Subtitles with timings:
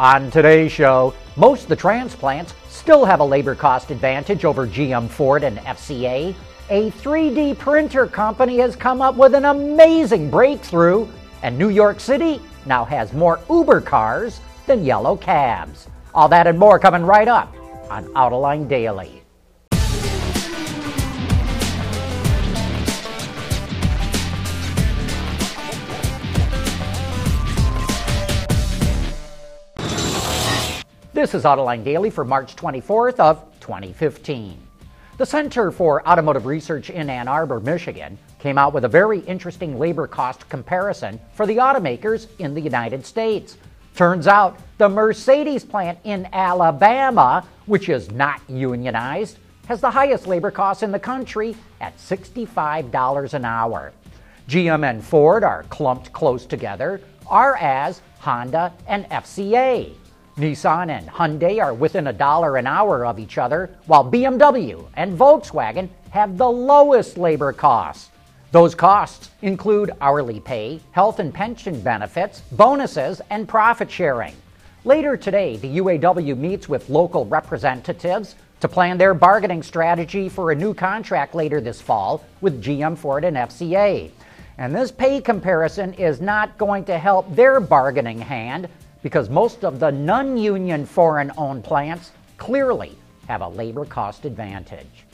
[0.00, 5.10] On today's show, most of the transplants still have a labor cost advantage over GM
[5.10, 6.34] Ford and FCA.
[6.70, 11.06] A 3D printer company has come up with an amazing breakthrough,
[11.42, 15.86] and New York City now has more Uber cars than yellow cabs.
[16.14, 17.54] All that and more coming right up
[17.90, 19.19] on Autoline Daily.
[31.20, 34.56] This is Autoline Daily for March 24th of 2015.
[35.18, 39.78] The Center for Automotive Research in Ann Arbor, Michigan, came out with a very interesting
[39.78, 43.58] labor cost comparison for the automakers in the United States.
[43.94, 50.50] Turns out the Mercedes plant in Alabama, which is not unionized, has the highest labor
[50.50, 53.92] costs in the country at $65 an hour.
[54.48, 59.99] GM and Ford are clumped close together, are as Honda and FCA.
[60.40, 65.16] Nissan and Hyundai are within a dollar an hour of each other, while BMW and
[65.16, 68.10] Volkswagen have the lowest labor costs.
[68.50, 74.34] Those costs include hourly pay, health and pension benefits, bonuses, and profit sharing.
[74.84, 80.54] Later today, the UAW meets with local representatives to plan their bargaining strategy for a
[80.54, 84.10] new contract later this fall with GM, Ford, and FCA.
[84.56, 88.68] And this pay comparison is not going to help their bargaining hand
[89.02, 92.96] because most of the non union foreign owned plants clearly
[93.28, 95.06] have a labor cost advantage.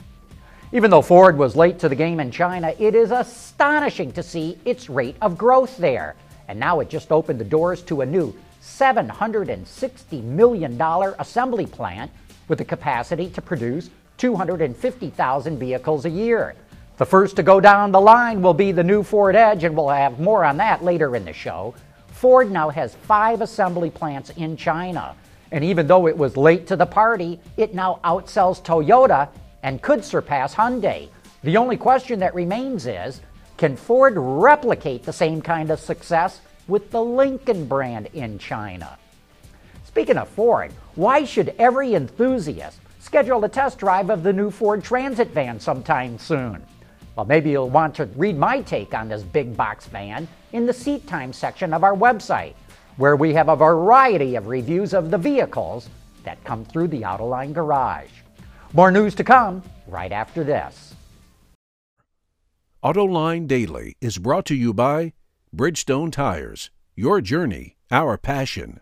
[0.73, 4.57] Even though Ford was late to the game in China, it is astonishing to see
[4.65, 6.15] its rate of growth there.
[6.49, 10.81] And now it just opened the doors to a new $760 million
[11.19, 12.11] assembly plant
[12.47, 16.55] with the capacity to produce 250,000 vehicles a year.
[16.97, 19.89] The first to go down the line will be the new Ford Edge, and we'll
[19.89, 21.75] have more on that later in the show.
[22.17, 25.15] Ford now has five assembly plants in China.
[25.51, 29.29] And even though it was late to the party, it now outsells Toyota
[29.61, 31.09] and could surpass Hyundai.
[31.43, 33.21] The only question that remains is
[33.57, 38.97] can Ford replicate the same kind of success with the Lincoln brand in China?
[39.85, 44.83] Speaking of Ford, why should every enthusiast schedule a test drive of the new Ford
[44.83, 46.65] Transit van sometime soon?
[47.17, 50.73] Well, maybe you'll want to read my take on this big box van in the
[50.73, 52.53] seat time section of our website,
[52.97, 55.89] where we have a variety of reviews of the vehicles
[56.23, 58.11] that come through the Autoline garage.
[58.73, 60.93] More news to come right after this.
[62.83, 65.13] Autoline Daily is brought to you by
[65.55, 68.79] Bridgestone Tires, your journey, our passion,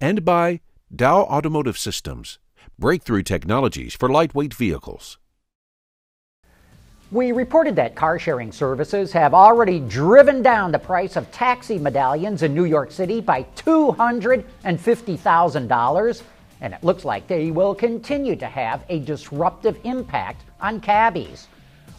[0.00, 0.60] and by
[0.94, 2.38] Dow Automotive Systems,
[2.78, 5.18] breakthrough technologies for lightweight vehicles.
[7.14, 12.42] We reported that car sharing services have already driven down the price of taxi medallions
[12.42, 16.22] in New York City by $250,000,
[16.60, 21.46] and it looks like they will continue to have a disruptive impact on cabbies.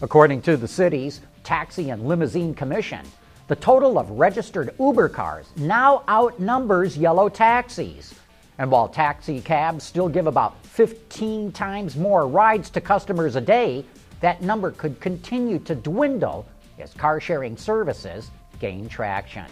[0.02, 3.06] According to the city's Taxi and Limousine Commission,
[3.48, 8.16] the total of registered Uber cars now outnumbers yellow taxis.
[8.58, 13.86] And while taxi cabs still give about 15 times more rides to customers a day,
[14.26, 16.48] that number could continue to dwindle
[16.80, 19.46] as car sharing services gain traction.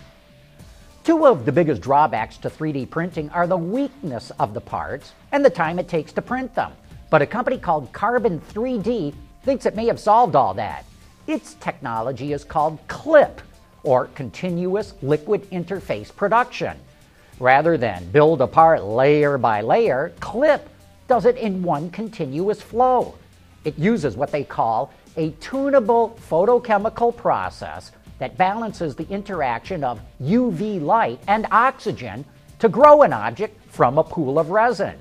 [1.03, 5.45] Two of the biggest drawbacks to 3D printing are the weakness of the parts and
[5.45, 6.71] the time it takes to print them.
[7.11, 9.13] But a company called Carbon 3D
[9.43, 10.85] thinks it may have solved all that.
[11.27, 13.41] Its technology is called CLIP,
[13.83, 16.79] or Continuous Liquid Interface Production.
[17.39, 20.67] Rather than build a part layer by layer, CLIP
[21.07, 23.13] does it in one continuous flow.
[23.63, 30.81] It uses what they call a tunable photochemical process that balances the interaction of UV
[30.81, 32.25] light and oxygen
[32.59, 34.95] to grow an object from a pool of resin.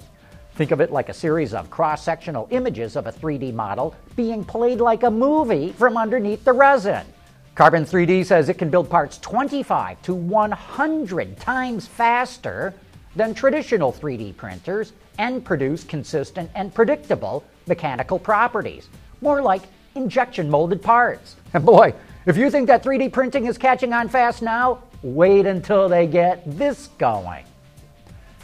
[0.55, 4.45] Think of it like a series of cross sectional images of a 3D model being
[4.45, 7.07] played like a movie from underneath the resin.
[7.55, 12.75] Carbon 3D says it can build parts 25 to 100 times faster
[13.15, 18.89] than traditional 3D printers and produce consistent and predictable mechanical properties,
[19.21, 19.63] more like
[19.95, 21.37] injection molded parts.
[21.55, 21.95] And boy,
[22.27, 26.43] if you think that 3D printing is catching on fast now, wait until they get
[26.47, 27.45] this going.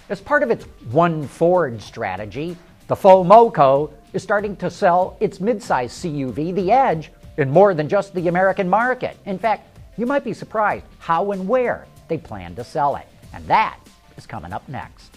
[0.08, 2.56] As part of its One Ford strategy,
[2.86, 8.14] the Fomoco is starting to sell its midsize CUV, the Edge, in more than just
[8.14, 9.16] the American market.
[9.26, 13.06] In fact, you might be surprised how and where they plan to sell it.
[13.32, 13.78] And that
[14.16, 15.12] is coming up next.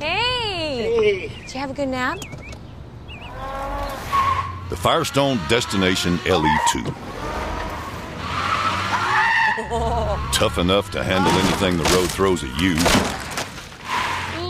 [0.00, 1.28] Hey!
[1.28, 2.18] Did you have a good nap?
[4.68, 6.84] The Firestone Destination LE2.
[10.34, 12.74] Tough enough to handle anything the road throws at you.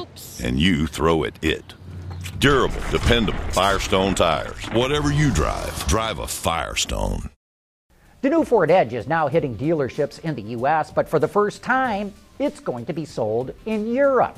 [0.00, 0.40] Oops.
[0.40, 1.74] And you throw at it.
[2.40, 4.64] Durable, dependable Firestone tires.
[4.72, 7.30] Whatever you drive, drive a Firestone.
[8.22, 11.62] The new Ford Edge is now hitting dealerships in the U.S., but for the first
[11.62, 14.36] time, it's going to be sold in Europe.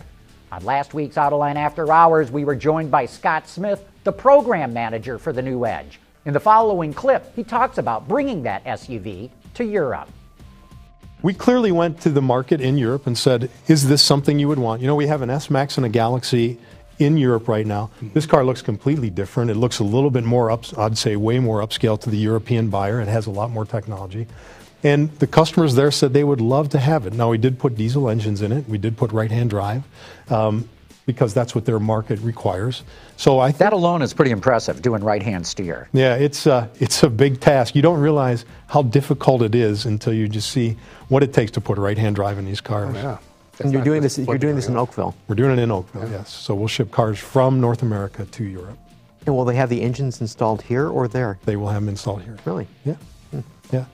[0.51, 5.19] On last week's Autoline After Hours, we were joined by Scott Smith, the program manager
[5.19, 6.01] for the new Edge.
[6.25, 10.09] In the following clip, he talks about bringing that SUV to Europe.
[11.21, 14.59] We clearly went to the market in Europe and said, is this something you would
[14.59, 14.81] want?
[14.81, 16.59] You know, we have an S Max and a Galaxy
[16.99, 17.91] in Europe right now.
[18.15, 19.51] This car looks completely different.
[19.51, 22.71] It looks a little bit more up, I'd say way more upscale to the European
[22.71, 23.03] buyer.
[23.03, 24.27] It has a lot more technology.
[24.85, 27.13] And the customers there said they would love to have it.
[27.13, 28.69] Now, we did put diesel engines in it.
[28.69, 29.83] We did put right-hand drive
[30.31, 30.69] um,
[31.05, 32.85] because that's what their market requires.
[33.17, 35.89] So I think That alone is pretty impressive, doing right hand steer.
[35.93, 37.75] yeah, it's uh, it's a big task.
[37.75, 40.77] You don't realize how difficult it is until you just see
[41.09, 42.95] what it takes to put a right-hand drive in these cars.
[42.95, 43.19] Yeah.
[43.61, 44.17] And you're doing this.
[44.17, 44.77] You're doing this in.
[44.77, 45.17] Oakville.
[45.27, 46.31] We're doing it in Oakville, yes.
[46.33, 48.79] So we'll ship cars from North America to Europe.
[49.27, 51.41] And will they have the engines installed here or there?
[51.45, 52.37] They will have them installed here.
[52.45, 52.69] Really?
[52.85, 52.95] Yeah,
[53.73, 53.85] yeah.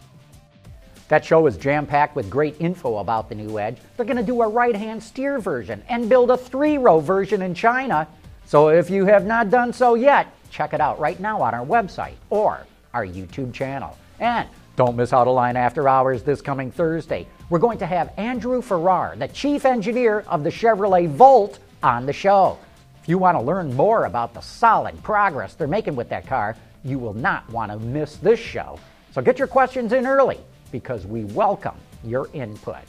[1.09, 3.77] That show is jam packed with great info about the new Edge.
[3.97, 7.43] They're going to do a right hand steer version and build a three row version
[7.43, 8.09] in China.
[8.47, 11.65] So if you have not done so yet, check it out right now on our
[11.65, 13.99] website or our YouTube channel.
[14.19, 17.27] And don't miss Autoline After Hours this coming Thursday.
[17.51, 22.13] We're going to have Andrew Farah, the chief engineer of the Chevrolet Volt, on the
[22.15, 22.59] show.
[23.03, 26.57] If you want to learn more about the solid progress they're making with that car,
[26.83, 28.79] you will not want to miss this show.
[29.13, 30.41] So get your questions in early
[30.75, 32.83] because we welcome your input.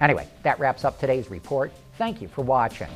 [0.00, 1.72] Anyway, that wraps up today's report.
[1.98, 2.86] Thank you for watching.